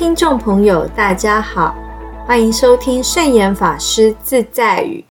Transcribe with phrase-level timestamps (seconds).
[0.00, 1.74] 听众朋友，大家好，
[2.26, 5.04] 欢迎收听圣严法师自在语。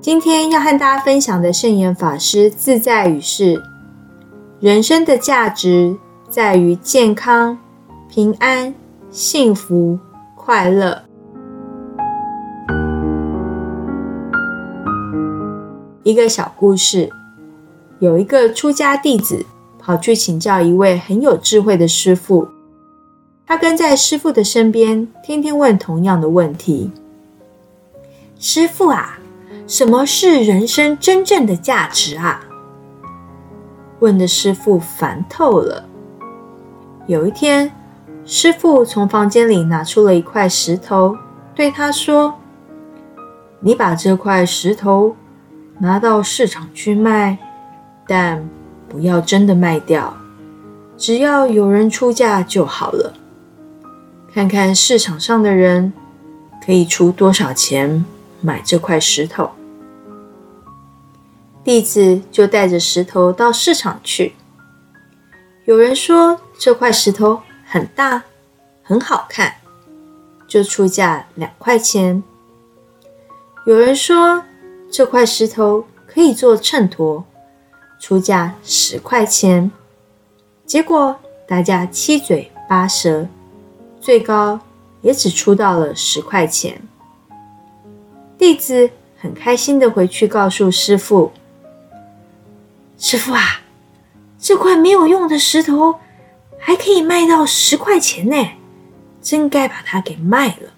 [0.00, 3.62] 今天要和大家分享的圣严法师自在语是：
[4.60, 5.94] 人生的价值
[6.30, 7.58] 在于健康、
[8.08, 8.74] 平安、
[9.10, 9.98] 幸福、
[10.34, 11.02] 快乐。
[16.02, 17.10] 一个小故事。
[17.98, 19.44] 有一个出家弟子
[19.80, 22.46] 跑去请教一位很有智慧的师傅，
[23.46, 26.92] 他跟在师傅的身边，天天问同样的问题
[28.38, 29.18] ：“师傅啊，
[29.66, 32.44] 什么是人生真正的价值啊？”
[34.00, 35.84] 问的师傅烦透了。
[37.06, 37.72] 有一天，
[38.24, 41.16] 师傅从房间里拿出了一块石头，
[41.54, 42.34] 对他说
[43.60, 45.16] ：“你把这块石头
[45.78, 47.38] 拿到市场去卖。”
[48.06, 48.48] 但
[48.90, 50.14] 不要真的卖掉，
[50.98, 53.14] 只要有人出价就好了。
[54.34, 55.92] 看看市场上的人
[56.66, 58.04] 可以出多少钱
[58.40, 59.48] 买这块石头。
[61.62, 64.34] 弟子就带着石头到市场去。
[65.66, 68.20] 有人说这块石头很大，
[68.82, 69.54] 很好看，
[70.48, 72.20] 就出价两块钱。
[73.66, 74.42] 有人说
[74.90, 77.22] 这块石头可以做秤砣。
[78.00, 79.70] 出价十块钱，
[80.64, 81.14] 结果
[81.46, 83.28] 大家七嘴八舌，
[84.00, 84.58] 最高
[85.02, 86.80] 也只出到了十块钱。
[88.38, 91.30] 弟子很开心的回去告诉师傅
[92.96, 93.60] ：“师傅啊，
[94.38, 95.96] 这块没有用的石头
[96.58, 98.52] 还可以卖到十块钱呢，
[99.20, 100.72] 真该把它给卖了。”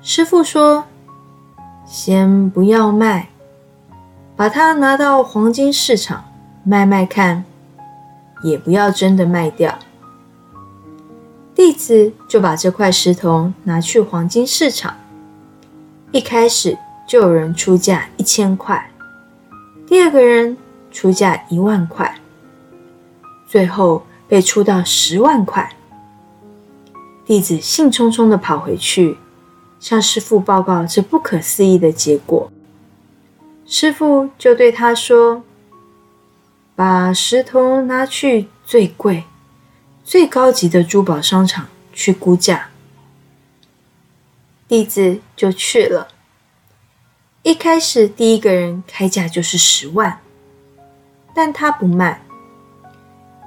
[0.00, 0.86] 师傅说
[1.86, 3.28] ：“先不要卖。”
[4.38, 6.24] 把它拿到黄金市场
[6.62, 7.42] 卖卖看，
[8.44, 9.76] 也不要真的卖掉。
[11.56, 14.96] 弟子就把这块石头拿去黄金市场，
[16.12, 18.88] 一开始就有人出价一千块，
[19.88, 20.56] 第二个人
[20.92, 22.14] 出价一万块，
[23.48, 25.68] 最后被出到十万块。
[27.26, 29.18] 弟子兴冲冲的跑回去，
[29.80, 32.52] 向师傅报告这不可思议的结果。
[33.70, 35.42] 师傅就对他说
[36.74, 39.24] ：“把石头拿去最贵、
[40.02, 42.70] 最高级的珠宝商场去估价。”
[44.66, 46.08] 弟子就去了。
[47.42, 50.18] 一开始，第一个人开价就是十万，
[51.34, 52.22] 但他不卖。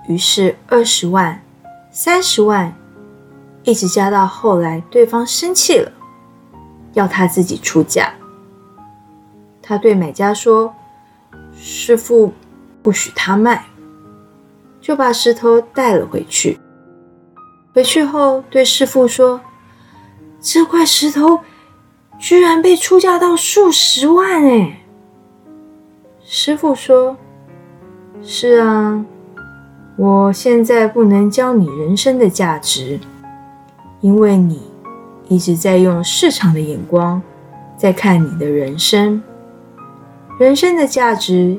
[0.07, 1.43] 于是二十万、
[1.91, 2.75] 三十万，
[3.63, 5.91] 一直加到后来，对方生气了，
[6.93, 8.13] 要他自己出价。
[9.71, 10.75] 他对买家说
[11.55, 12.33] ：“师傅
[12.83, 13.63] 不许他卖。”
[14.81, 16.59] 就把石头带了回去。
[17.73, 19.39] 回去后对师傅说
[20.41, 21.39] ：“这块石头
[22.19, 24.81] 居然被出价到数十万！”哎，
[26.21, 27.15] 师傅说
[28.21, 29.05] ：“是啊，
[29.95, 32.99] 我现在不能教你人生的价值，
[34.01, 34.69] 因为你
[35.29, 37.21] 一直在用市场的眼光
[37.77, 39.23] 在看你的人生。”
[40.41, 41.56] 人生的价值，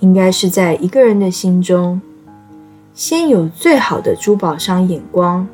[0.00, 1.98] 应该是在一个人的心中，
[2.92, 5.48] 先有最好的珠宝商眼光，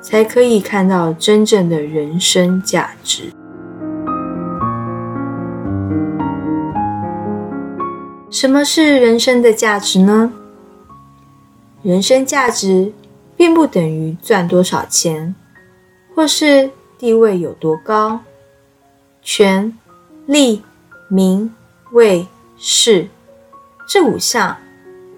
[0.00, 3.24] 才可以看到真正的人生价值。
[8.30, 10.32] 什么是人生的价值呢？
[11.82, 12.94] 人生价值
[13.36, 15.34] 并不等于赚多少钱，
[16.14, 18.20] 或是地位有多高，
[19.20, 19.76] 权、
[20.24, 20.62] 利、
[21.06, 21.52] 名。
[21.92, 23.08] 位势
[23.88, 24.56] 这五项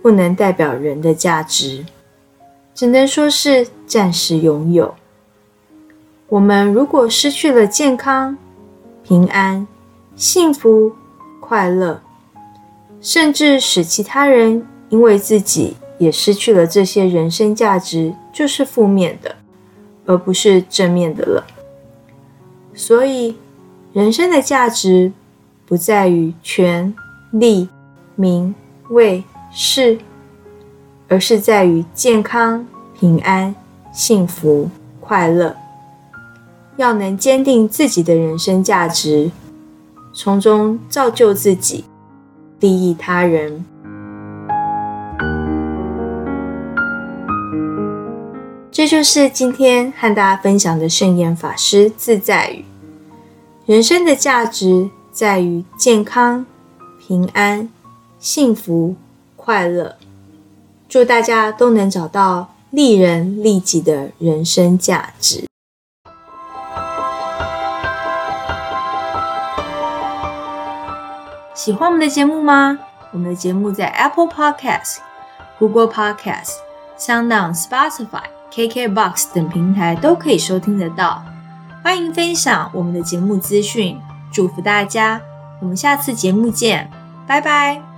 [0.01, 1.85] 不能代表人的价值，
[2.75, 4.95] 只能说是暂时拥有。
[6.29, 8.39] 我们如果失去了健康、
[9.05, 9.67] 平安、
[10.17, 10.93] 幸福、
[11.41, 12.01] 快乐，
[13.01, 19.37] 甚至使其他人因为自己也失去了这些人生价值，就是负面的，
[20.07, 21.47] 而不是正面的了。
[22.73, 23.37] 所以，
[23.93, 25.13] 人生的价值。
[25.73, 26.95] 不在于权
[27.31, 27.67] 力、
[28.15, 28.55] 名
[28.91, 29.99] 位势，
[31.09, 32.67] 而是在于健康、
[33.01, 33.55] 平安、
[33.91, 34.69] 幸福、
[35.01, 35.57] 快乐。
[36.77, 39.31] 要能坚定自己的人生价值，
[40.13, 41.87] 从中造就自己，
[42.61, 43.65] 利益他人。
[48.71, 52.67] 这就是今天和大家分享的圣严法师自在语：
[53.65, 54.91] 人生的价值。
[55.13, 56.47] 在于健康、
[56.99, 57.69] 平安、
[58.19, 58.97] 幸福、
[59.37, 59.97] 快乐。
[60.89, 65.45] 祝大家都能找到利人利己的人生价值。
[71.55, 72.79] 喜欢我们的节目吗？
[73.13, 74.97] 我们的节目在 Apple Podcast、
[75.59, 76.55] Google Podcast、
[76.99, 81.23] SoundOn、Spotify、KKBox 等平台都可以收听得到。
[81.85, 84.01] 欢迎分享我们的节目资讯，
[84.33, 85.21] 祝福大家！
[85.61, 86.91] 我们下次节目见，
[87.27, 87.92] 拜拜。